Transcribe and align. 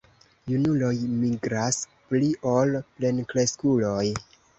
Junuloj 0.51 0.93
migras 1.23 1.77
pli 2.13 2.31
ol 2.53 2.73
plenkreskuloj. 2.95 4.09